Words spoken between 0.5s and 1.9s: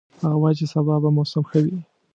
چې سبا به موسم ښه وي